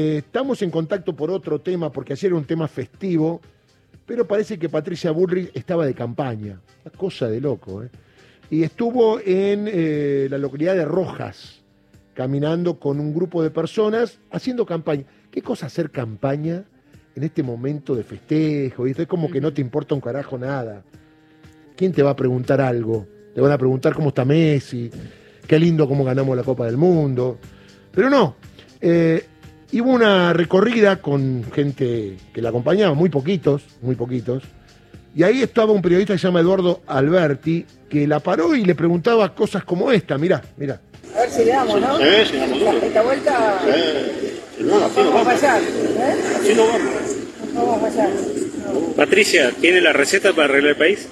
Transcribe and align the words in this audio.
Estamos 0.00 0.62
en 0.62 0.70
contacto 0.70 1.16
por 1.16 1.28
otro 1.28 1.60
tema, 1.60 1.90
porque 1.90 2.12
ayer 2.12 2.26
era 2.26 2.36
un 2.36 2.44
tema 2.44 2.68
festivo, 2.68 3.40
pero 4.06 4.28
parece 4.28 4.56
que 4.56 4.68
Patricia 4.68 5.10
Bullrich 5.10 5.50
estaba 5.54 5.84
de 5.84 5.92
campaña. 5.92 6.60
Una 6.84 6.94
cosa 6.96 7.26
de 7.26 7.40
loco, 7.40 7.82
¿eh? 7.82 7.88
Y 8.48 8.62
estuvo 8.62 9.18
en 9.18 9.66
eh, 9.66 10.28
la 10.30 10.38
localidad 10.38 10.76
de 10.76 10.84
Rojas, 10.84 11.64
caminando 12.14 12.78
con 12.78 13.00
un 13.00 13.12
grupo 13.12 13.42
de 13.42 13.50
personas, 13.50 14.20
haciendo 14.30 14.64
campaña. 14.64 15.02
¿Qué 15.32 15.42
cosa 15.42 15.66
hacer 15.66 15.90
campaña 15.90 16.62
en 17.16 17.24
este 17.24 17.42
momento 17.42 17.96
de 17.96 18.04
festejo? 18.04 18.86
Y 18.86 18.92
es 18.96 19.06
como 19.08 19.28
que 19.28 19.40
no 19.40 19.52
te 19.52 19.60
importa 19.62 19.96
un 19.96 20.00
carajo 20.00 20.38
nada. 20.38 20.84
¿Quién 21.74 21.90
te 21.90 22.04
va 22.04 22.10
a 22.10 22.16
preguntar 22.16 22.60
algo? 22.60 23.04
Te 23.34 23.40
van 23.40 23.50
a 23.50 23.58
preguntar 23.58 23.94
cómo 23.94 24.10
está 24.10 24.24
Messi, 24.24 24.92
qué 25.44 25.58
lindo 25.58 25.88
cómo 25.88 26.04
ganamos 26.04 26.36
la 26.36 26.44
Copa 26.44 26.66
del 26.66 26.76
Mundo. 26.76 27.36
Pero 27.90 28.08
no. 28.08 28.36
Eh, 28.80 29.24
y 29.70 29.80
hubo 29.80 29.90
una 29.90 30.32
recorrida 30.32 31.00
con 31.02 31.44
gente 31.54 32.16
que 32.32 32.42
la 32.42 32.48
acompañaba, 32.50 32.94
muy 32.94 33.08
poquitos, 33.10 33.62
muy 33.82 33.94
poquitos. 33.94 34.42
Y 35.14 35.22
ahí 35.22 35.42
estaba 35.42 35.72
un 35.72 35.82
periodista 35.82 36.12
que 36.14 36.18
se 36.18 36.26
llama 36.28 36.40
Eduardo 36.40 36.82
Alberti, 36.86 37.64
que 37.88 38.06
la 38.06 38.20
paró 38.20 38.54
y 38.54 38.64
le 38.64 38.74
preguntaba 38.74 39.34
cosas 39.34 39.64
como 39.64 39.90
esta. 39.90 40.16
Mirá, 40.18 40.42
mirá. 40.56 40.80
A 41.16 41.20
ver 41.20 41.30
si 41.30 41.44
le 41.44 41.50
damos, 41.52 41.80
¿no? 41.80 41.98
Sí, 41.98 42.04
sí, 42.30 42.36
damos 42.36 42.58
duro. 42.60 42.78
Esta 42.82 43.02
vuelta 43.02 43.58
Sí, 43.64 44.64
no, 44.64 44.76
así 44.84 44.94
no 44.96 45.10
vamos 45.10 45.14
a 45.14 45.24
vamos. 45.24 45.40
fallar. 45.40 45.62
¿eh? 45.62 46.14
Así 46.40 46.54
no 46.54 46.66
vamos. 46.66 46.82
No 47.54 47.66
vamos 47.66 47.76
a 47.84 47.90
fallar. 47.90 48.10
Patricia, 48.96 49.52
¿tiene 49.60 49.80
la 49.80 49.92
receta 49.92 50.32
para 50.32 50.44
arreglar 50.44 50.70
el 50.72 50.76
país? 50.76 51.08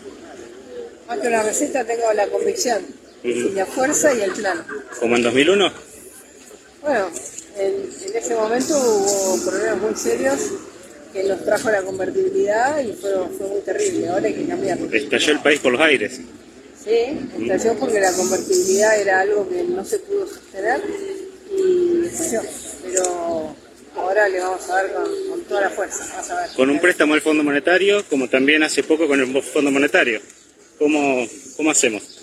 Más 1.09 1.18
que 1.18 1.28
una 1.28 1.42
receta 1.42 1.84
tengo 1.84 2.12
la 2.14 2.26
convicción, 2.28 2.82
y 3.23 3.50
la 3.50 3.64
fuerza 3.66 4.12
y 4.14 4.20
el 4.23 4.32
plan. 4.32 4.59
¿Como 5.00 5.16
en 5.16 5.23
2001? 5.23 5.73
Bueno, 6.82 7.06
en, 7.59 7.74
en 8.09 8.16
ese 8.16 8.34
momento 8.34 8.78
hubo 8.78 9.51
problemas 9.51 9.78
muy 9.78 9.95
serios 9.95 10.38
que 11.12 11.24
nos 11.24 11.45
trajo 11.45 11.70
la 11.70 11.82
convertibilidad 11.82 12.80
y 12.80 12.93
fue, 12.93 13.10
fue 13.38 13.46
muy 13.48 13.60
terrible. 13.60 14.09
Ahora 14.09 14.26
hay 14.26 14.35
que 14.35 14.46
cambiarlo. 14.46 14.93
Estalló 14.93 15.32
el 15.32 15.40
país 15.40 15.60
por 15.60 15.73
los 15.73 15.80
aires. 15.80 16.21
Sí, 16.85 17.18
estalló 17.40 17.74
porque 17.79 18.01
la 18.01 18.13
convertibilidad 18.13 19.01
era 19.01 19.21
algo 19.21 19.48
que 19.48 19.63
no 19.65 19.85
se 19.85 19.98
pudo 20.01 20.26
sostener 20.26 20.80
y 21.51 22.07
estalló. 22.07 22.43
Pero 22.85 23.57
ahora 23.96 24.29
le 24.29 24.41
vamos 24.41 24.68
a 24.68 24.74
dar 24.74 24.93
con, 24.93 25.04
con 25.30 25.41
toda 25.43 25.63
la 25.63 25.70
fuerza. 25.70 26.07
Vas 26.16 26.30
a 26.30 26.41
ver. 26.43 26.51
Con 26.54 26.70
un 26.70 26.79
préstamo 26.79 27.15
al 27.15 27.23
Fondo 27.23 27.43
Monetario, 27.43 28.04
como 28.09 28.29
también 28.29 28.63
hace 28.63 28.82
poco 28.82 29.09
con 29.09 29.20
el 29.20 29.43
Fondo 29.43 29.70
Monetario. 29.70 30.20
¿Cómo, 30.79 31.26
cómo 31.57 31.70
hacemos? 31.70 32.15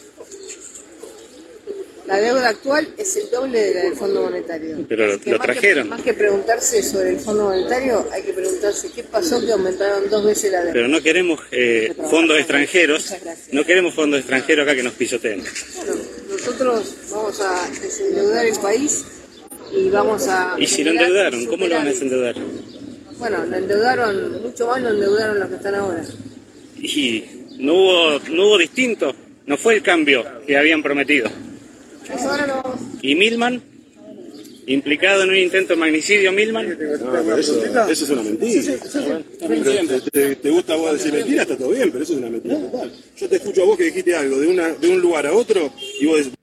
La 2.05 2.17
deuda 2.19 2.49
actual 2.49 2.87
es 2.97 3.15
el 3.15 3.29
doble 3.31 3.59
de 3.61 3.73
la 3.75 3.81
del 3.83 3.95
Fondo 3.95 4.23
Monetario. 4.23 4.85
Pero 4.89 5.07
lo 5.07 5.13
más 5.13 5.19
que- 5.23 5.37
trajeron. 5.39 5.87
más 5.89 6.01
que 6.01 6.13
preguntarse 6.13 6.83
sobre 6.83 7.11
el 7.11 7.19
Fondo 7.19 7.45
Monetario, 7.45 8.05
hay 8.11 8.23
que 8.23 8.33
preguntarse 8.33 8.89
qué 8.93 9.03
pasó 9.03 9.39
que 9.45 9.51
aumentaron 9.53 10.09
dos 10.09 10.25
veces 10.25 10.51
la 10.51 10.59
deuda. 10.59 10.73
Pero 10.73 10.87
no 10.89 11.01
queremos 11.01 11.39
eh, 11.51 11.93
fondos 12.09 12.37
extranjeros, 12.39 13.13
no 13.53 13.63
queremos 13.63 13.93
fondos 13.93 14.19
extranjeros 14.19 14.63
acá 14.63 14.75
que 14.75 14.83
nos 14.83 14.93
pisoteen. 14.93 15.43
Bueno, 15.77 15.93
nosotros 16.29 16.93
vamos 17.09 17.39
a 17.39 17.69
desendeudar 17.81 18.45
el 18.47 18.59
país 18.59 19.05
y 19.71 19.89
vamos 19.89 20.27
a... 20.27 20.55
¿Y 20.59 20.67
si 20.67 20.83
lo 20.83 20.91
endeudaron? 20.91 21.45
¿Cómo 21.45 21.67
lo 21.67 21.75
van 21.75 21.87
a 21.87 21.89
desendeudar? 21.89 22.35
Bueno, 23.17 23.45
lo 23.45 23.55
endeudaron, 23.55 24.41
mucho 24.41 24.67
más 24.67 24.81
lo 24.81 24.89
endeudaron 24.89 25.39
los 25.39 25.47
que 25.49 25.55
están 25.55 25.75
ahora. 25.75 26.03
Y 26.77 27.23
no 27.59 27.73
hubo, 27.75 28.19
no 28.29 28.47
hubo 28.47 28.57
distinto, 28.57 29.15
no 29.45 29.57
fue 29.57 29.75
el 29.75 29.81
cambio 29.81 30.25
que 30.45 30.57
habían 30.57 30.83
prometido. 30.83 31.29
¿Y 33.01 33.15
Milman? 33.15 33.61
¿Implicado 34.65 35.23
en 35.23 35.29
un 35.29 35.35
intento 35.37 35.73
de 35.73 35.79
magnicidio 35.79 36.31
Milman? 36.31 36.69
No, 36.69 36.75
pero 37.11 37.35
eso, 37.37 37.61
eso 37.65 37.91
es 38.05 38.09
una 38.09 38.23
mentira. 38.23 38.73
Pero 39.39 39.87
te, 40.01 40.11
te- 40.11 40.35
te 40.37 40.49
gusta 40.49 40.73
a 40.73 40.77
vos 40.77 40.93
decir 40.93 41.11
mentira, 41.13 41.41
está 41.41 41.57
todo 41.57 41.69
bien, 41.71 41.91
pero 41.91 42.03
eso 42.03 42.13
es 42.13 42.19
una 42.19 42.29
mentira 42.29 42.57
total. 42.59 42.91
Yo 43.17 43.27
te 43.29 43.35
escucho 43.35 43.63
a 43.63 43.65
vos 43.65 43.77
que 43.77 43.83
dijiste 43.85 44.15
algo 44.15 44.39
de, 44.39 44.47
una, 44.47 44.69
de 44.69 44.89
un 44.89 45.01
lugar 45.01 45.27
a 45.27 45.33
otro 45.33 45.69
y 45.99 46.05
vos 46.05 46.17
decís, 46.19 46.33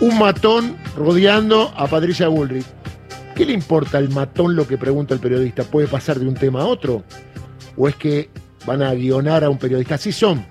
Un 0.00 0.18
matón 0.18 0.76
rodeando 0.96 1.72
a 1.76 1.88
Patricia 1.88 2.28
Bullrich. 2.28 2.64
¿Qué 3.34 3.44
le 3.44 3.54
importa 3.54 3.98
al 3.98 4.08
matón 4.10 4.54
lo 4.54 4.66
que 4.68 4.78
pregunta 4.78 5.14
el 5.14 5.20
periodista? 5.20 5.64
¿Puede 5.64 5.88
pasar 5.88 6.20
de 6.20 6.28
un 6.28 6.34
tema 6.34 6.62
a 6.62 6.66
otro? 6.66 7.02
¿O 7.76 7.88
es 7.88 7.96
que 7.96 8.28
van 8.66 8.82
a 8.82 8.94
guionar 8.94 9.42
a 9.42 9.50
un 9.50 9.58
periodista? 9.58 9.96
Así 9.96 10.12
son. 10.12 10.46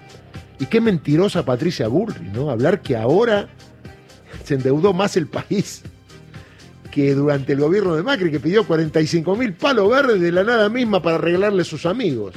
Y 0.62 0.68
qué 0.68 0.80
mentirosa 0.80 1.44
Patricia 1.44 1.88
Bullrich, 1.88 2.22
¿no? 2.34 2.52
Hablar 2.52 2.84
que 2.84 2.96
ahora 2.96 3.50
se 4.44 4.54
endeudó 4.54 4.94
más 4.94 5.18
el 5.18 5.26
país 5.26 5.82
que 6.92 7.16
durante 7.16 7.54
el 7.54 7.60
gobierno 7.60 7.96
de 7.96 8.04
Macri, 8.04 8.30
que 8.30 8.40
pidió 8.40 8.68
45 8.68 9.36
mil 9.36 9.54
palos 9.54 9.90
verdes 9.90 10.22
de 10.22 10.32
la 10.32 10.44
nada 10.44 10.70
misma 10.70 11.02
para 11.02 11.16
arreglarle 11.16 11.64
sus 11.64 11.88
amigos. 11.88 12.36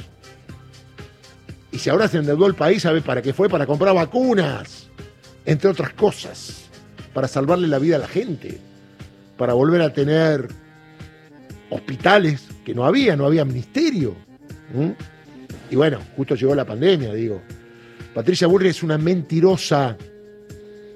Y 1.71 1.77
si 1.77 1.91
ahora 1.91 2.07
se 2.07 2.17
endeudó 2.17 2.47
el 2.47 2.55
país, 2.55 2.81
¿sabe 2.81 3.01
para 3.01 3.21
qué 3.21 3.31
fue? 3.31 3.47
Para 3.47 3.67
comprar 3.67 3.93
vacunas, 3.93 4.87
entre 5.45 5.69
otras 5.69 5.93
cosas, 5.93 6.69
para 7.13 7.27
salvarle 7.27 7.67
la 7.67 7.77
vida 7.77 7.97
a 7.97 7.99
la 7.99 8.07
gente, 8.07 8.59
para 9.37 9.53
volver 9.53 9.83
a 9.83 9.93
tener 9.93 10.47
hospitales 11.69 12.47
que 12.65 12.73
no 12.73 12.85
había, 12.85 13.15
no 13.15 13.27
había 13.27 13.45
ministerio. 13.45 14.15
Y 15.69 15.75
bueno, 15.75 15.99
justo 16.15 16.33
llegó 16.33 16.55
la 16.55 16.65
pandemia, 16.65 17.13
digo. 17.13 17.39
Patricia 18.15 18.47
Burri 18.47 18.69
es 18.69 18.81
una 18.81 18.97
mentirosa 18.97 19.97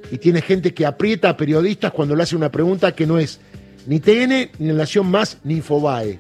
y 0.10 0.18
tiene 0.20 0.42
gente 0.42 0.74
que 0.74 0.86
aprieta 0.86 1.28
a 1.28 1.36
periodistas 1.36 1.92
cuando 1.92 2.16
le 2.16 2.24
hace 2.24 2.38
una 2.38 2.50
pregunta 2.50 2.94
que 2.94 3.06
no 3.06 3.20
es 3.20 3.42
ni 3.86 4.00
TN, 4.00 4.52
ni 4.58 4.74
Nación 4.74 5.12
Más, 5.12 5.38
ni 5.44 5.56
Infobae. 5.56 6.18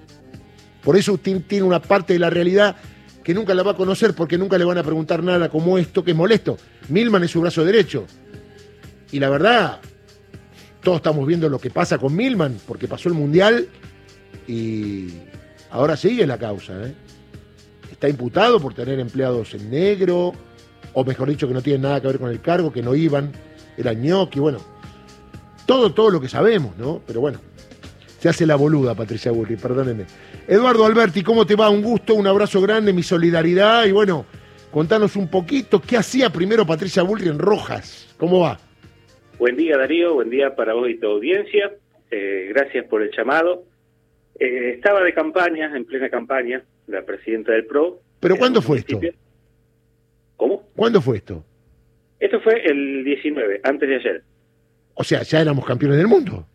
Por 0.83 0.97
eso 0.97 1.13
usted 1.13 1.41
tiene 1.47 1.63
una 1.63 1.81
parte 1.81 2.11
de 2.11 2.19
la 2.19 2.29
realidad 2.29 2.75
que 3.23 3.33
nunca 3.33 3.53
la 3.53 3.63
va 3.63 3.71
a 3.71 3.75
conocer 3.75 4.13
porque 4.13 4.37
nunca 4.37 4.57
le 4.57 4.65
van 4.65 4.77
a 4.77 4.83
preguntar 4.83 5.23
nada 5.23 5.47
como 5.47 5.77
esto, 5.77 6.03
que 6.03 6.11
es 6.11 6.17
molesto. 6.17 6.57
Milman 6.89 7.23
es 7.23 7.31
su 7.31 7.39
brazo 7.39 7.63
derecho. 7.63 8.05
Y 9.13 9.21
la 9.21 9.29
verdad, 9.29 9.79
todos 10.83 10.97
estamos 10.97 11.25
viendo 11.25 11.47
lo 11.47 11.59
que 11.59 11.69
pasa 11.69 11.97
con 11.97 12.13
Milman, 12.13 12.57
porque 12.67 12.89
pasó 12.89 13.07
el 13.07 13.15
Mundial 13.15 13.69
y 14.49 15.13
ahora 15.71 15.95
sigue 15.95 16.27
la 16.27 16.37
causa. 16.37 16.73
¿eh? 16.87 16.93
Está 17.89 18.09
imputado 18.09 18.59
por 18.59 18.73
tener 18.73 18.99
empleados 18.99 19.53
en 19.53 19.71
negro, 19.71 20.33
o 20.93 21.03
mejor 21.03 21.29
dicho, 21.29 21.47
que 21.47 21.53
no 21.53 21.61
tienen 21.61 21.83
nada 21.83 22.01
que 22.01 22.07
ver 22.07 22.19
con 22.19 22.29
el 22.29 22.41
cargo, 22.41 22.71
que 22.71 22.81
no 22.81 22.95
iban, 22.95 23.31
era 23.77 23.93
ñoqui, 23.93 24.39
bueno. 24.39 24.59
Todo, 25.65 25.93
todo 25.93 26.09
lo 26.09 26.19
que 26.19 26.27
sabemos, 26.27 26.75
¿no? 26.77 27.01
Pero 27.05 27.21
bueno, 27.21 27.39
se 28.19 28.27
hace 28.27 28.45
la 28.45 28.55
boluda, 28.55 28.95
Patricia 28.95 29.31
Burri, 29.31 29.55
perdónenme. 29.55 30.05
Eduardo 30.47 30.85
Alberti, 30.85 31.23
¿cómo 31.23 31.45
te 31.45 31.55
va? 31.55 31.69
Un 31.69 31.81
gusto, 31.81 32.15
un 32.15 32.27
abrazo 32.27 32.59
grande, 32.61 32.91
mi 32.91 33.03
solidaridad 33.03 33.85
y 33.85 33.91
bueno, 33.91 34.25
contanos 34.71 35.15
un 35.15 35.29
poquito, 35.29 35.81
¿qué 35.81 35.97
hacía 35.97 36.31
primero 36.31 36.65
Patricia 36.65 37.03
Burri 37.03 37.27
en 37.27 37.39
Rojas? 37.39 38.13
¿Cómo 38.17 38.39
va? 38.41 38.59
Buen 39.37 39.55
día 39.55 39.77
Darío, 39.77 40.15
buen 40.15 40.29
día 40.29 40.55
para 40.55 40.73
vos 40.73 40.89
y 40.89 40.99
tu 40.99 41.07
audiencia. 41.07 41.71
Eh, 42.11 42.47
gracias 42.49 42.85
por 42.87 43.01
el 43.01 43.11
llamado. 43.15 43.63
Eh, 44.39 44.71
estaba 44.75 45.03
de 45.03 45.13
campaña, 45.13 45.73
en 45.75 45.85
plena 45.85 46.09
campaña, 46.09 46.63
la 46.87 47.03
presidenta 47.03 47.51
del 47.53 47.65
PRO. 47.65 48.01
¿Pero 48.19 48.35
cuándo 48.35 48.61
fue 48.61 48.79
esto? 48.79 48.99
¿Cuándo 50.75 51.01
fue 51.01 51.17
esto? 51.17 51.43
Esto 52.19 52.39
fue 52.41 52.65
el 52.65 53.03
19, 53.03 53.61
antes 53.63 53.89
de 53.89 53.95
ayer. 53.95 54.23
O 54.93 55.03
sea, 55.03 55.21
ya 55.23 55.41
éramos 55.41 55.65
campeones 55.65 55.97
del 55.97 56.07
mundo. 56.07 56.45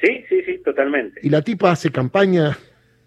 Sí, 0.00 0.24
sí, 0.28 0.42
sí, 0.44 0.58
totalmente. 0.58 1.20
Y 1.22 1.30
la 1.30 1.42
tipa 1.42 1.70
hace 1.70 1.90
campaña. 1.90 2.56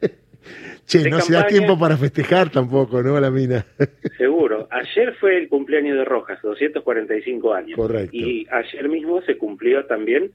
che, 0.85 0.99
De 0.99 1.09
no 1.09 1.19
se 1.19 1.33
da 1.33 1.45
tiempo 1.45 1.77
para 1.77 1.97
festejar 1.97 2.49
tampoco, 2.49 3.03
¿no? 3.03 3.19
La 3.19 3.29
mina. 3.29 3.65
Seguro. 4.17 4.67
Ayer 4.71 5.13
fue 5.19 5.37
el 5.37 5.49
cumpleaños 5.49 5.97
de 5.97 6.05
Rojas, 6.05 6.41
245 6.41 7.53
años. 7.53 7.75
Correcto. 7.75 8.15
Y 8.15 8.47
ayer 8.51 8.89
mismo 8.89 9.21
se 9.23 9.37
cumplió 9.37 9.85
también 9.85 10.31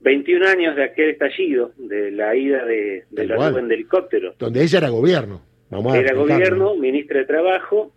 21 0.00 0.46
años 0.46 0.76
de 0.76 0.84
aquel 0.84 1.10
estallido, 1.10 1.72
de 1.76 2.10
la 2.12 2.36
ida 2.36 2.64
de, 2.64 3.04
la 3.10 3.50
nube 3.50 3.60
en 3.60 3.72
helicóptero. 3.72 4.34
Donde 4.38 4.62
ella 4.62 4.78
era 4.78 4.88
gobierno. 4.90 5.42
Vamos 5.70 5.94
a 5.94 5.98
Era 5.98 6.10
explicarlo. 6.10 6.34
gobierno, 6.34 6.76
ministra 6.76 7.18
de 7.18 7.24
Trabajo, 7.24 7.92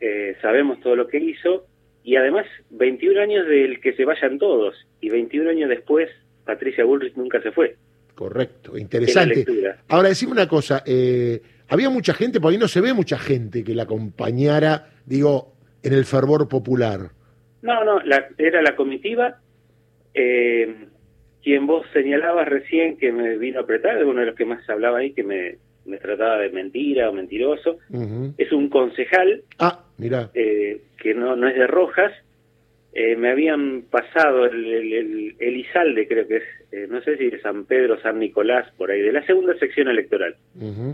eh, 0.00 0.36
sabemos 0.42 0.80
todo 0.80 0.96
lo 0.96 1.06
que 1.08 1.18
hizo, 1.18 1.66
y 2.04 2.16
además 2.16 2.46
21 2.70 3.20
años 3.20 3.46
del 3.46 3.80
que 3.80 3.92
se 3.94 4.04
vayan 4.04 4.38
todos, 4.38 4.74
y 5.00 5.10
21 5.10 5.50
años 5.50 5.68
después 5.68 6.08
Patricia 6.44 6.84
Bullrich 6.84 7.14
nunca 7.16 7.42
se 7.42 7.52
fue. 7.52 7.76
Correcto, 8.14 8.76
interesante. 8.76 9.44
Ahora, 9.88 10.08
decime 10.08 10.32
una 10.32 10.48
cosa. 10.48 10.82
eh, 10.86 11.40
había 11.68 11.90
mucha 11.90 12.14
gente, 12.14 12.40
por 12.40 12.50
ahí 12.52 12.58
no 12.58 12.66
se 12.66 12.80
ve 12.80 12.92
mucha 12.94 13.18
gente 13.18 13.62
que 13.62 13.74
la 13.74 13.82
acompañara, 13.84 14.88
digo, 15.04 15.52
en 15.82 15.92
el 15.92 16.04
fervor 16.04 16.48
popular. 16.48 17.10
No, 17.62 17.84
no, 17.84 18.00
la- 18.00 18.28
era 18.38 18.62
la 18.62 18.74
comitiva, 18.74 19.38
eh, 20.14 20.86
quien 21.42 21.66
vos 21.66 21.86
señalabas 21.92 22.48
recién 22.48 22.96
que 22.96 23.12
me 23.12 23.36
vino 23.38 23.60
a 23.60 23.62
apretar, 23.62 24.02
uno 24.04 24.20
de 24.20 24.26
los 24.26 24.34
que 24.34 24.44
más 24.44 24.68
hablaba 24.68 24.98
ahí, 24.98 25.12
que 25.12 25.22
me, 25.22 25.56
me 25.88 25.98
trataba 25.98 26.38
de 26.38 26.50
mentira 26.50 27.08
o 27.10 27.12
mentiroso, 27.12 27.78
es 28.36 28.52
un 28.52 28.68
concejal 28.68 29.42
Ah, 29.58 29.84
mira. 29.96 30.30
eh, 30.34 30.80
que 30.96 31.14
no, 31.14 31.34
no 31.36 31.48
es 31.48 31.54
de 31.56 31.66
Rojas, 31.66 32.12
eh, 32.92 33.16
me 33.16 33.30
habían 33.30 33.82
pasado 33.90 34.46
el, 34.46 34.64
el, 34.64 35.36
el, 35.38 35.56
Izalde, 35.56 36.08
creo 36.08 36.26
que 36.26 36.36
es, 36.38 36.42
eh, 36.72 36.86
no 36.88 37.00
sé 37.02 37.16
si 37.16 37.30
de 37.30 37.40
San 37.40 37.64
Pedro, 37.64 38.00
San 38.00 38.18
Nicolás, 38.18 38.66
por 38.76 38.90
ahí, 38.90 39.00
de 39.00 39.12
la 39.12 39.24
segunda 39.24 39.56
sección 39.58 39.88
electoral. 39.88 40.34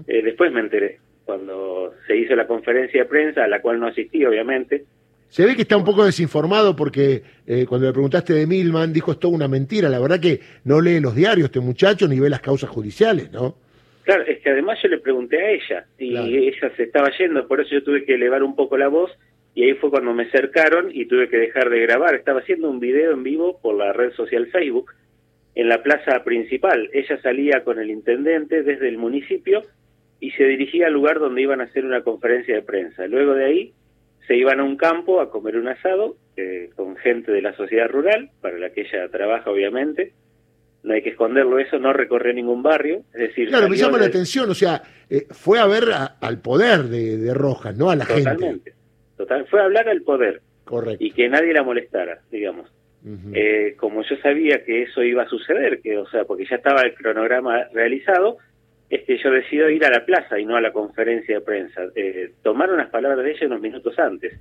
Eh, 0.07 0.21
después 0.23 0.53
me 0.53 0.61
enteré, 0.61 0.99
cuando 1.25 1.95
se 2.07 2.17
hizo 2.17 2.35
la 2.35 2.47
conferencia 2.47 3.03
de 3.03 3.09
prensa, 3.09 3.45
a 3.45 3.49
la 3.49 3.63
cual 3.63 3.81
no 3.81 3.87
asistí, 3.87 4.25
obviamente. 4.25 4.85
Se 5.29 5.47
ve 5.47 5.57
que 5.57 5.63
está 5.63 5.77
un 5.77 5.85
poco 5.85 6.05
desinformado 6.05 6.77
porque 6.77 7.23
cuando 7.69 7.87
le 7.89 7.93
preguntaste 7.93 8.35
de 8.35 8.47
Milman 8.47 8.93
dijo 8.93 9.11
es 9.11 9.19
toda 9.19 9.35
una 9.35 9.49
mentira. 9.49 9.89
La 9.89 9.99
verdad 9.99 10.21
que 10.21 10.39
no 10.65 10.81
lee 10.81 11.01
los 11.01 11.17
diarios 11.17 11.47
este 11.47 11.59
muchacho 11.59 12.07
ni 12.07 12.21
ve 12.21 12.31
las 12.31 12.41
causas 12.41 12.71
judiciales, 12.71 13.33
¿no? 13.33 13.57
Claro, 14.05 14.25
es 14.27 14.41
que 14.41 14.51
además 14.51 14.79
yo 14.83 14.89
le 14.89 14.99
pregunté 14.99 15.43
a 15.43 15.51
ella 15.51 15.87
y 15.99 16.15
ella 16.15 16.71
se 16.77 16.83
estaba 16.83 17.11
yendo, 17.19 17.49
por 17.49 17.61
eso 17.61 17.71
yo 17.71 17.83
tuve 17.83 18.05
que 18.05 18.15
elevar 18.15 18.43
un 18.43 18.55
poco 18.55 18.77
la 18.77 18.89
voz 18.89 19.11
y 19.55 19.65
ahí 19.65 19.75
fue 19.75 19.91
cuando 19.91 20.13
me 20.13 20.31
cercaron 20.31 20.91
y 20.93 21.07
tuve 21.07 21.29
que 21.29 21.39
dejar 21.39 21.71
de 21.71 21.81
grabar. 21.81 22.15
Estaba 22.15 22.41
haciendo 22.41 22.69
un 22.69 22.81
video 22.81 23.13
en 23.13 23.23
vivo 23.23 23.59
por 23.63 23.77
la 23.77 23.93
red 23.93 24.13
social 24.13 24.47
Facebook 24.49 24.93
en 25.55 25.69
la 25.69 25.83
plaza 25.83 26.23
principal. 26.23 26.91
Ella 26.93 27.21
salía 27.23 27.65
con 27.65 27.79
el 27.79 27.91
intendente 27.91 28.63
desde 28.63 28.89
el 28.89 28.99
municipio 28.99 29.63
y 30.21 30.33
se 30.33 30.45
dirigía 30.45 30.89
al 30.89 30.93
lugar 30.93 31.19
donde 31.19 31.43
iban 31.43 31.61
a 31.61 31.65
hacer 31.65 31.85
una 31.85 32.03
conferencia 32.03 32.55
de 32.55 32.63
prensa. 32.63 33.07
Luego 33.07 33.35
de 33.35 33.45
ahí 33.45 33.73
se 34.27 34.37
iban 34.37 34.61
a 34.61 34.65
un 34.65 34.77
campo 34.77 35.21
a 35.21 35.31
comer 35.31 35.57
un 35.57 35.69
asado 35.69 36.17
eh, 36.37 36.71
con 36.75 36.97
gente 36.97 37.33
de 37.33 37.43
la 37.43 37.55
sociedad 37.55 37.89
rural, 37.89 38.31
para 38.41 38.59
la 38.59 38.71
que 38.71 38.83
ella 38.83 39.09
trabaja 39.09 39.51
obviamente. 39.51 40.13
No 40.85 40.95
hay 40.95 41.03
que 41.03 41.11
esconderlo 41.11 41.59
eso, 41.59 41.79
no 41.79 41.93
recorrió 41.93 42.33
ningún 42.33 42.63
barrio. 42.63 43.03
Es 43.15 43.21
decir, 43.29 43.49
claro, 43.49 43.69
me 43.69 43.77
llama 43.77 43.99
la 43.99 44.07
atención, 44.07 44.49
o 44.51 44.55
sea, 44.55 44.83
eh, 45.11 45.27
fue 45.31 45.59
a 45.59 45.67
ver 45.67 45.85
al 46.21 46.39
poder 46.41 46.85
de, 46.85 47.17
de 47.17 47.35
Rojas, 47.35 47.77
no 47.77 47.91
a 47.91 47.97
la 47.97 48.05
Totalmente. 48.05 48.47
gente. 48.47 48.75
Total, 49.17 49.47
fue 49.47 49.63
hablar 49.63 49.89
al 49.89 50.03
poder. 50.03 50.43
Correcto. 50.65 51.03
Y 51.05 51.11
que 51.11 51.29
nadie 51.29 51.53
la 51.53 51.63
molestara, 51.63 52.21
digamos. 52.31 52.71
Eh, 53.35 53.75
como 53.79 54.03
yo 54.03 54.17
sabía 54.23 54.65
que 54.65 54.85
eso 54.85 55.03
iba 55.03 55.25
a 55.25 55.29
suceder, 55.29 55.81
que 55.83 55.99
o 55.99 56.09
sea, 56.09 56.25
porque 56.25 56.47
ya 56.49 56.57
estaba 56.57 56.81
el 56.83 56.95
cronograma 56.95 57.65
realizado, 57.75 58.39
es 58.95 59.05
que 59.05 59.19
yo 59.19 59.31
decido 59.31 59.69
ir 59.71 59.85
a 59.85 59.91
la 59.91 60.05
plaza 60.05 60.39
y 60.39 60.45
no 60.45 60.57
a 60.57 60.61
la 60.61 60.73
conferencia 60.73 61.37
de 61.37 61.41
prensa. 61.41 61.83
Eh, 61.97 62.33
tomar 62.43 62.71
unas 62.71 62.91
palabras 62.91 63.25
de 63.25 63.33
ella 63.33 63.47
unos 63.47 63.61
minutos 63.61 63.99
antes. 63.99 64.39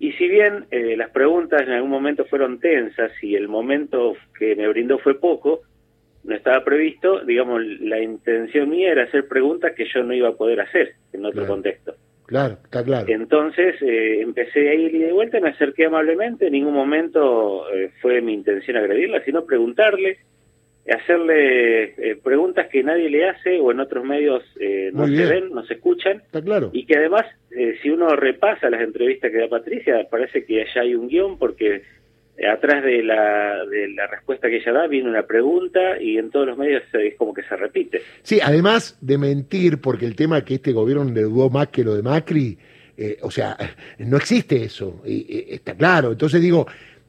Y 0.00 0.12
si 0.12 0.28
bien 0.28 0.66
eh, 0.70 0.96
las 0.96 1.10
preguntas 1.10 1.62
en 1.62 1.72
algún 1.72 1.90
momento 1.90 2.24
fueron 2.26 2.58
tensas 2.58 3.12
y 3.22 3.36
el 3.36 3.48
momento 3.48 4.14
que 4.38 4.54
me 4.56 4.68
brindó 4.68 4.98
fue 4.98 5.18
poco, 5.18 5.62
no 6.24 6.34
estaba 6.34 6.64
previsto, 6.64 7.24
digamos, 7.24 7.62
la 7.80 8.00
intención 8.00 8.68
mía 8.68 8.90
era 8.90 9.04
hacer 9.04 9.28
preguntas 9.28 9.72
que 9.76 9.86
yo 9.92 10.02
no 10.02 10.12
iba 10.12 10.28
a 10.28 10.36
poder 10.36 10.60
hacer 10.60 10.94
en 11.12 11.24
otro 11.24 11.46
contexto. 11.46 11.94
Claro, 12.26 12.58
está 12.64 12.82
claro. 12.82 13.06
Entonces 13.08 13.80
eh, 13.80 14.20
empecé 14.20 14.68
a 14.68 14.74
ir 14.74 14.94
y 14.94 14.98
de 14.98 15.12
vuelta, 15.12 15.38
me 15.38 15.50
acerqué 15.50 15.86
amablemente, 15.86 16.46
en 16.46 16.52
ningún 16.52 16.74
momento 16.74 17.70
eh, 17.72 17.92
fue 18.02 18.20
mi 18.20 18.34
intención 18.34 18.76
agredirla, 18.76 19.22
sino 19.24 19.44
preguntarle, 19.44 20.18
hacerle 20.94 21.84
eh, 21.84 22.18
preguntas 22.22 22.68
que 22.68 22.82
nadie 22.82 23.10
le 23.10 23.28
hace 23.28 23.58
o 23.58 23.70
en 23.72 23.80
otros 23.80 24.04
medios 24.04 24.42
no 24.92 25.06
se 25.06 25.26
ven, 25.26 25.50
no 25.52 25.64
se 25.64 25.74
escuchan. 25.74 26.18
Está 26.18 26.42
claro. 26.42 26.70
Y 26.72 26.86
que 26.86 26.96
además, 26.96 27.26
si 27.82 27.90
uno 27.90 28.14
repasa 28.16 28.70
las 28.70 28.80
entrevistas 28.80 29.30
que 29.30 29.38
da 29.38 29.48
Patricia, 29.48 30.06
parece 30.10 30.44
que 30.44 30.62
allá 30.62 30.82
hay 30.82 30.94
un 30.94 31.08
guion 31.08 31.38
porque 31.38 31.82
atrás 32.44 32.84
de 32.84 33.02
la, 33.02 33.64
de 33.66 33.88
la 33.88 34.06
respuesta 34.06 34.48
que 34.48 34.56
ella 34.56 34.72
da 34.72 34.86
viene 34.86 35.08
una 35.08 35.26
pregunta 35.26 36.00
y 36.00 36.18
en 36.18 36.30
todos 36.30 36.46
los 36.46 36.58
medios 36.58 36.82
es 36.92 37.14
como 37.16 37.32
que 37.32 37.42
se 37.42 37.56
repite. 37.56 38.02
Sí, 38.22 38.40
además 38.42 38.98
de 39.00 39.18
mentir, 39.18 39.80
porque 39.80 40.04
el 40.04 40.16
tema 40.16 40.44
que 40.44 40.54
este 40.54 40.72
gobierno 40.72 41.04
le 41.04 41.22
dudó 41.22 41.48
más 41.48 41.68
que 41.68 41.84
lo 41.84 41.94
de 41.94 42.02
Macri, 42.02 42.58
eh, 42.96 43.18
o 43.22 43.30
sea, 43.30 43.56
no 43.98 44.16
existe 44.16 44.62
eso, 44.62 45.02
y, 45.06 45.46
está 45.54 45.74
claro. 45.74 46.12
Entonces 46.12 46.40
digo, 46.40 46.66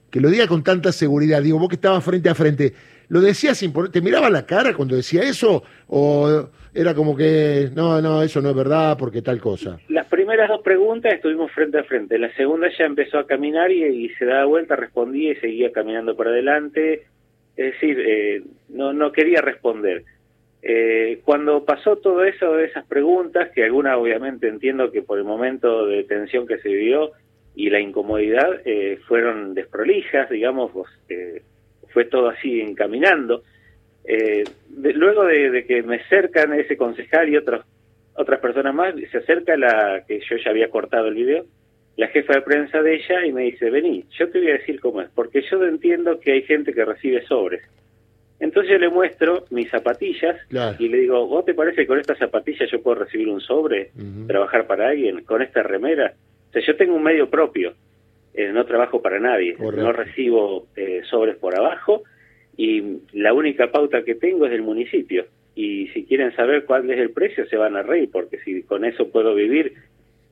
que 0.10 0.20
lo 0.20 0.30
diga 0.30 0.48
con 0.48 0.64
tanta 0.64 0.92
seguridad, 0.92 1.42
digo, 1.42 1.60
vos 1.60 1.70
que 1.70 1.76
estabas 1.76 2.04
frente 2.04 2.30
a 2.30 2.36
frente, 2.36 2.74
¿lo 3.10 3.22
decías 3.22 3.58
sin 3.58 3.74
¿Te 3.92 4.02
miraba 4.02 4.30
la 4.30 4.46
cara 4.46 4.74
cuando 4.74 4.96
decía 4.96 5.22
eso? 5.22 5.64
¿O 5.88 6.50
era 6.74 6.94
como 6.94 7.16
que, 7.16 7.70
no, 7.76 8.02
no, 8.02 8.22
eso 8.22 8.42
no 8.42 8.50
es 8.50 8.56
verdad 8.56 8.98
porque 8.98 9.22
tal 9.22 9.40
cosa? 9.40 9.80
Las 9.90 10.08
primeras 10.08 10.48
dos 10.50 10.62
preguntas 10.62 11.14
estuvimos 11.14 11.52
frente 11.52 11.80
a 11.80 11.84
frente. 11.84 12.20
La 12.20 12.34
segunda 12.36 12.68
ya 12.78 12.86
empezó 12.86 13.20
a 13.20 13.28
caminar 13.28 13.72
y, 13.72 14.10
se 14.10 14.26
daba 14.26 14.46
vuelta, 14.46 14.76
respondía 14.76 15.32
y 15.32 15.36
seguía 15.38 15.72
caminando 15.72 16.16
para 16.16 16.30
adelante. 16.30 17.06
Es 17.56 17.74
decir, 17.74 18.00
eh, 18.00 18.44
no, 18.70 18.94
no 18.94 19.12
quería 19.12 19.42
responder. 19.42 20.04
Eh, 20.62 21.22
cuando 21.24 21.66
pasó 21.66 21.98
todo 21.98 22.24
eso 22.24 22.60
esas 22.60 22.86
preguntas, 22.86 23.50
que 23.56 23.64
algunas 23.64 23.98
obviamente 23.98 24.48
entiendo 24.48 24.92
que 24.92 25.02
por 25.02 25.18
el 25.18 25.24
momento 25.24 25.86
de 25.86 26.04
tensión 26.04 26.46
que 26.46 26.58
se 26.60 26.70
vivió 26.70 27.12
y 27.58 27.72
la 27.72 27.80
incomodidad 27.80 28.62
eh, 28.66 29.00
fueron 29.08 29.56
desprolijas, 29.56 30.30
digamos, 30.30 30.72
pues, 30.72 31.42
fue 31.90 32.06
todo 32.06 32.30
así 32.30 32.62
encaminando. 32.62 33.42
Eh, 34.06 34.44
luego 34.70 35.26
de, 35.26 35.66
que 35.66 35.82
me 35.82 35.96
acercan 35.96 36.54
ese 36.54 36.78
concejal 36.78 37.30
y 37.30 37.36
otros, 37.36 37.66
otras 38.14 38.40
personas 38.42 38.76
más, 38.76 38.94
se 39.12 39.18
acerca 39.18 39.58
la 39.58 40.04
que 40.08 40.20
yo 40.20 40.38
ya 40.38 40.52
había 40.52 40.70
cortado 40.70 41.08
el 41.08 41.16
video, 41.16 41.46
la 41.96 42.08
jefa 42.10 42.36
de 42.36 42.42
prensa 42.44 42.84
de 42.84 42.94
ella 42.94 43.26
y 43.26 43.34
me 43.34 43.46
dice, 43.46 43.72
vení, 43.72 44.06
yo 44.12 44.30
te 44.30 44.38
voy 44.38 44.52
a 44.52 44.60
decir 44.60 44.80
cómo 44.80 45.02
es, 45.02 45.10
porque 45.16 45.42
yo 45.42 45.64
entiendo 45.66 46.20
que 46.20 46.34
hay 46.34 46.44
gente 46.44 46.76
que 46.76 46.86
recibe 46.86 47.26
sobres. 47.26 47.64
Entonces 48.40 48.72
yo 48.74 48.78
le 48.78 48.90
muestro 48.90 49.46
mis 49.50 49.72
zapatillas 49.72 50.38
y 50.78 50.90
le 50.90 50.98
digo, 51.00 51.26
¿vos 51.26 51.44
te 51.44 51.56
parece 51.56 51.78
que 51.78 51.88
con 51.88 52.00
estas 52.00 52.20
zapatillas 52.20 52.70
yo 52.70 52.84
puedo 52.84 53.00
recibir 53.00 53.30
un 53.30 53.42
sobre, 53.42 53.90
trabajar 54.28 54.68
para 54.68 54.90
alguien, 54.90 55.24
con 55.24 55.42
esta 55.42 55.64
remera? 55.64 56.14
Sea, 56.62 56.74
yo 56.74 56.78
tengo 56.78 56.96
un 56.96 57.04
medio 57.04 57.30
propio, 57.30 57.74
eh, 58.34 58.52
no 58.52 58.66
trabajo 58.66 59.02
para 59.02 59.20
nadie, 59.20 59.56
no 59.60 59.92
recibo 59.92 60.68
eh, 60.76 61.02
sobres 61.10 61.38
por 61.38 61.56
abajo 61.56 62.04
y 62.56 63.00
la 63.14 63.34
única 63.34 63.72
pauta 63.72 64.04
que 64.04 64.16
tengo 64.16 64.46
es 64.46 64.52
del 64.52 64.64
municipio. 64.64 65.26
Y 65.56 65.88
si 65.88 66.06
quieren 66.06 66.36
saber 66.36 66.66
cuál 66.66 66.90
es 66.90 67.00
el 67.00 67.12
precio, 67.12 67.48
se 67.48 67.58
van 67.58 67.76
a 67.76 67.82
reír, 67.82 68.10
porque 68.12 68.40
si 68.40 68.62
con 68.64 68.86
eso 68.86 69.10
puedo 69.10 69.34
vivir 69.34 69.74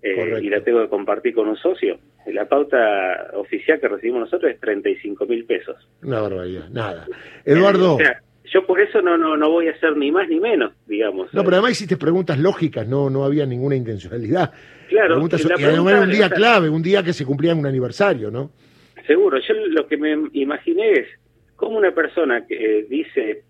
eh, 0.03 0.39
y 0.41 0.49
la 0.49 0.61
tengo 0.61 0.81
que 0.81 0.89
compartir 0.89 1.33
con 1.33 1.47
un 1.47 1.57
socio, 1.57 1.97
la 2.27 2.47
pauta 2.47 3.31
oficial 3.33 3.79
que 3.79 3.87
recibimos 3.87 4.21
nosotros 4.21 4.51
es 4.51 4.59
35 4.59 5.25
mil 5.25 5.45
pesos. 5.45 5.75
Una 6.03 6.21
barbaridad, 6.21 6.69
nada. 6.69 7.07
Eduardo. 7.43 7.97
Yo 8.55 8.65
por 8.65 8.79
eso 8.79 9.01
no, 9.01 9.17
no, 9.17 9.35
no 9.35 9.51
voy 9.51 9.67
a 9.67 9.71
hacer 9.71 9.95
ni 9.97 10.11
más 10.11 10.27
ni 10.29 10.39
menos, 10.39 10.71
digamos. 10.87 11.31
No, 11.33 11.43
pero 11.43 11.57
además 11.57 11.73
hiciste 11.73 11.97
preguntas 11.97 12.39
lógicas, 12.39 12.87
no, 12.87 13.09
no 13.09 13.25
había 13.25 13.45
ninguna 13.45 13.75
intencionalidad. 13.75 14.51
Claro. 14.89 15.15
Preguntas, 15.15 15.45
y 15.45 15.63
era 15.63 15.81
un 15.81 16.09
día 16.09 16.29
clave, 16.29 16.69
un 16.69 16.81
día 16.81 17.03
que 17.03 17.13
se 17.13 17.25
cumplía 17.25 17.53
un 17.53 17.65
aniversario, 17.65 18.31
¿no? 18.31 18.51
Seguro, 19.05 19.37
yo 19.39 19.53
lo 19.67 19.87
que 19.87 19.97
me 19.97 20.15
imaginé 20.33 20.93
es, 20.93 21.07
¿Cómo 21.55 21.77
una 21.77 21.93
persona 21.93 22.45
que 22.45 22.79
eh, 22.79 22.85
dice 22.89 23.43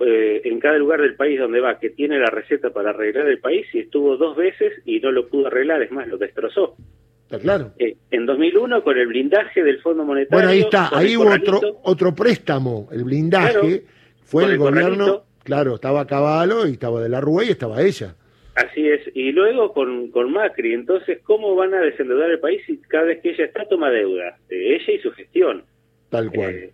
eh, 0.00 0.40
en 0.44 0.60
cada 0.60 0.78
lugar 0.78 1.00
del 1.00 1.14
país 1.14 1.38
donde 1.38 1.60
va 1.60 1.78
que 1.78 1.90
tiene 1.90 2.18
la 2.18 2.30
receta 2.30 2.70
para 2.70 2.90
arreglar 2.90 3.28
el 3.28 3.38
país 3.38 3.66
y 3.74 3.80
estuvo 3.80 4.16
dos 4.16 4.36
veces 4.36 4.72
y 4.86 5.00
no 5.00 5.12
lo 5.12 5.28
pudo 5.28 5.48
arreglar, 5.48 5.82
es 5.82 5.90
más, 5.90 6.08
lo 6.08 6.16
destrozó? 6.16 6.76
Está 7.24 7.38
claro. 7.38 7.72
Eh, 7.78 7.96
en 8.10 8.26
2001 8.26 8.82
con 8.82 8.98
el 8.98 9.06
blindaje 9.06 9.62
del 9.62 9.80
Fondo 9.80 10.04
Monetario. 10.04 10.36
Bueno, 10.36 10.48
ahí 10.50 10.60
está, 10.60 10.88
ahí 10.92 11.16
hubo 11.16 11.30
otro, 11.30 11.60
otro 11.84 12.14
préstamo, 12.14 12.88
el 12.92 13.04
blindaje, 13.04 13.84
fue 14.30 14.44
el, 14.44 14.58
gobierno, 14.58 15.24
claro, 15.42 15.74
estaba 15.74 16.06
Caballo 16.06 16.64
y 16.64 16.72
estaba 16.72 17.02
de 17.02 17.08
la 17.08 17.20
Rúa 17.20 17.44
y 17.44 17.50
estaba 17.50 17.82
ella. 17.82 18.14
Así 18.54 18.86
es, 18.86 19.00
y 19.12 19.32
luego 19.32 19.72
con, 19.72 20.10
con 20.12 20.32
Macri, 20.32 20.72
entonces, 20.72 21.18
¿cómo 21.24 21.56
van 21.56 21.74
a 21.74 21.80
desendeudar 21.80 22.30
el 22.30 22.38
país 22.38 22.62
si 22.64 22.78
cada 22.78 23.06
vez 23.06 23.20
que 23.22 23.30
ella 23.30 23.46
está 23.46 23.64
toma 23.64 23.90
deuda? 23.90 24.36
De 24.48 24.76
ella 24.76 24.92
y 24.92 24.98
su 25.00 25.10
gestión. 25.10 25.64
Tal 26.10 26.30
cual. 26.30 26.70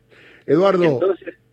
Eduardo. 0.47 1.01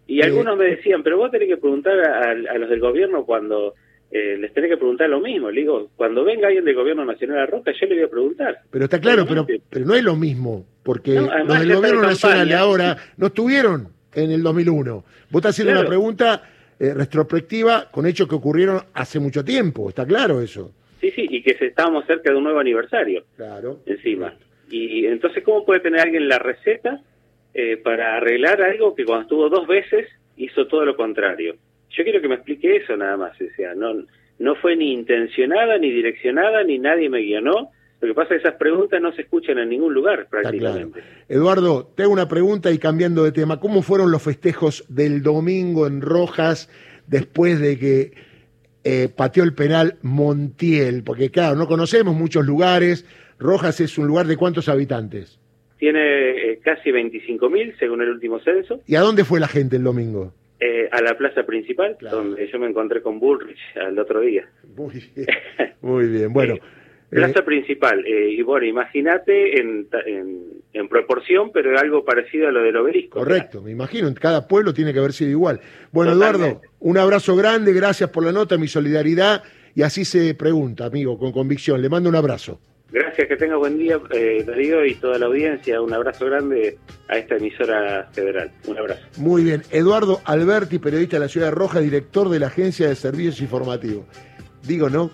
y 0.06 0.22
algunos 0.22 0.58
me 0.58 0.66
decían, 0.66 1.04
pero 1.04 1.18
vos 1.18 1.32
tenés 1.32 1.48
que 1.48 1.58
preguntar 1.58 1.98
a, 2.00 2.34
los 2.34 2.70
del 2.70 2.82
gobierno 2.82 3.26
cuando 3.26 3.76
eh, 4.12 4.38
les 4.38 4.54
tenés 4.54 4.72
que 4.72 4.78
preguntar 4.78 5.10
lo 5.10 5.22
mismo. 5.22 5.52
Le 5.52 5.62
digo, 5.62 5.90
cuando 5.96 6.26
venga 6.26 6.48
alguien 6.48 6.66
del 6.66 6.76
gobierno 6.76 7.06
nacional 7.06 7.40
a 7.40 7.46
Roca, 7.46 7.72
yo 7.80 7.88
le 7.88 7.96
voy 7.96 8.04
a 8.04 8.10
preguntar. 8.10 8.60
Pero 8.72 8.84
está 8.84 9.00
claro, 9.00 9.26
pero, 9.26 9.48
pero 9.70 9.86
no 9.86 9.96
es 9.96 10.04
lo 10.04 10.18
mismo, 10.18 10.66
porque 10.84 11.14
los 11.14 11.60
del 11.60 11.76
gobierno 11.76 12.02
nacional 12.02 12.50
de 12.50 12.56
ahora 12.56 12.98
no 13.16 13.28
estuvieron 13.28 13.94
en 14.16 14.32
el 14.32 14.44
2001. 14.44 14.94
Vos 14.94 15.06
estás 15.40 15.52
haciendo 15.52 15.80
una 15.80 15.88
pregunta 15.88 16.44
eh, 16.80 16.94
retrospectiva 16.94 17.90
con 17.92 18.06
hechos 18.06 18.28
que 18.28 18.36
ocurrieron 18.36 18.82
hace 18.94 19.20
mucho 19.20 19.44
tiempo, 19.44 19.90
está 19.90 20.06
claro 20.06 20.42
eso. 20.42 20.72
Sí, 21.02 21.12
sí, 21.12 21.28
y 21.30 21.42
que 21.42 21.58
estábamos 21.60 22.06
cerca 22.06 22.32
de 22.32 22.38
un 22.38 22.46
nuevo 22.46 22.60
aniversario. 22.60 23.26
Claro. 23.36 23.80
Encima. 23.86 24.34
Y 24.70 25.06
entonces, 25.06 25.44
¿cómo 25.44 25.66
puede 25.66 25.82
tener 25.82 26.00
alguien 26.00 26.28
la 26.28 26.40
receta 26.40 27.02
eh, 27.56 27.78
para 27.78 28.18
arreglar 28.18 28.64
algo 28.64 28.96
que 28.96 29.06
cuando 29.06 29.24
estuvo 29.24 29.48
dos 29.48 29.68
veces 29.68 30.08
hizo 30.38 30.66
todo 30.66 30.86
lo 30.86 30.96
contrario. 30.96 31.56
Yo 31.92 32.04
quiero 32.04 32.20
que 32.20 32.28
me 32.28 32.36
explique 32.36 32.78
eso 32.78 32.98
nada 32.98 33.16
más, 33.16 33.40
o 33.40 33.56
sea, 33.56 33.76
no, 33.76 34.06
no 34.40 34.56
fue 34.56 34.76
ni 34.76 34.92
intencionada, 34.92 35.78
ni 35.78 35.92
direccionada, 35.92 36.64
ni 36.64 36.80
nadie 36.80 37.10
me 37.10 37.22
guionó. 37.22 37.70
Lo 38.04 38.10
que 38.10 38.16
pasa 38.16 38.36
es 38.36 38.42
que 38.42 38.48
esas 38.50 38.60
preguntas 38.60 39.02
no 39.02 39.14
se 39.14 39.22
escuchan 39.22 39.58
en 39.60 39.70
ningún 39.70 39.94
lugar 39.94 40.28
prácticamente. 40.30 41.02
Eduardo, 41.30 41.90
tengo 41.96 42.12
una 42.12 42.28
pregunta 42.28 42.70
y 42.70 42.78
cambiando 42.78 43.24
de 43.24 43.32
tema, 43.32 43.62
¿cómo 43.62 43.82
fueron 43.82 44.12
los 44.12 44.22
festejos 44.22 44.84
del 44.90 45.24
domingo 45.24 45.88
en 45.88 46.02
Rojas 46.02 46.70
después 47.08 47.62
de 47.62 47.80
que 47.80 48.12
eh, 48.84 49.08
pateó 49.08 49.46
el 49.46 49.54
penal 49.54 49.96
Montiel? 50.02 51.04
Porque 51.04 51.30
claro, 51.30 51.56
no 51.56 51.66
conocemos 51.66 52.14
muchos 52.14 52.46
lugares, 52.46 53.06
Rojas 53.40 53.80
es 53.80 53.98
un 53.98 54.08
lugar 54.08 54.26
de 54.28 54.36
cuántos 54.36 54.68
habitantes. 54.68 55.40
Tiene 55.78 56.02
eh, 56.52 56.60
casi 56.62 56.90
25.000 56.92 57.78
según 57.80 58.02
el 58.02 58.10
último 58.10 58.40
censo. 58.42 58.82
¿Y 58.86 58.96
a 58.96 59.00
dónde 59.02 59.24
fue 59.24 59.40
la 59.40 59.48
gente 59.48 59.78
el 59.78 59.84
domingo? 59.84 60.34
Eh, 60.60 60.90
a 60.92 61.02
la 61.02 61.18
plaza 61.18 61.44
principal, 61.46 61.96
Claro. 62.00 62.18
donde 62.18 62.48
yo 62.52 62.60
me 62.60 62.68
encontré 62.68 63.02
con 63.02 63.20
Bullrich 63.20 63.60
al 63.76 63.98
otro 63.98 64.20
día. 64.20 64.46
Muy 64.76 65.04
bien. 65.16 65.28
Muy 65.82 66.08
bien. 66.08 66.34
Bueno. 66.34 66.56
Plaza 67.14 67.40
eh, 67.40 67.44
principal, 67.44 68.06
eh, 68.06 68.32
y 68.32 68.42
bueno, 68.42 68.66
imagínate 68.66 69.60
en, 69.60 69.88
en, 70.06 70.42
en 70.74 70.88
proporción, 70.88 71.52
pero 71.54 71.78
algo 71.78 72.04
parecido 72.04 72.48
a 72.48 72.52
lo 72.52 72.62
del 72.62 72.76
obelisco. 72.76 73.20
Correcto, 73.20 73.62
me 73.62 73.72
imagino, 73.72 74.08
en 74.08 74.16
cada 74.16 74.48
pueblo 74.48 74.74
tiene 74.74 74.94
que 74.94 75.00
haber 75.00 75.14
sido 75.14 75.30
igual. 75.30 75.60
Bueno, 75.92 76.14
Totalmente. 76.14 76.48
Eduardo, 76.48 76.62
un 76.80 76.98
abrazo 76.98 77.36
grande, 77.36 77.74
gracias 77.74 78.10
por 78.10 78.24
la 78.24 78.32
nota, 78.32 78.58
mi 78.58 78.68
solidaridad, 78.68 79.44
y 79.76 79.82
así 79.82 80.06
se 80.06 80.34
pregunta, 80.36 80.86
amigo, 80.86 81.18
con 81.18 81.32
convicción. 81.32 81.82
Le 81.82 81.90
mando 81.90 82.10
un 82.10 82.16
abrazo. 82.16 82.60
Gracias, 82.92 83.28
que 83.28 83.36
tenga 83.38 83.56
buen 83.56 83.80
día, 83.80 84.00
eh, 84.12 84.44
Darío, 84.46 84.86
y 84.86 84.94
toda 84.94 85.18
la 85.18 85.26
audiencia. 85.26 85.82
Un 85.82 85.94
abrazo 85.94 86.28
grande 86.28 86.78
a 87.08 87.18
esta 87.18 87.38
emisora 87.38 88.08
federal. 88.14 88.52
Un 88.68 88.78
abrazo. 88.78 89.02
Muy 89.18 89.44
bien, 89.44 89.64
Eduardo 89.72 90.22
Alberti, 90.26 90.78
periodista 90.78 91.16
de 91.16 91.22
la 91.22 91.28
Ciudad 91.28 91.48
de 91.48 91.56
Roja, 91.56 91.80
director 91.80 92.30
de 92.30 92.38
la 92.38 92.48
Agencia 92.48 92.88
de 92.88 92.96
Servicios 92.96 93.42
Informativos. 93.42 94.06
Digo, 94.62 94.92
¿no? 94.92 95.10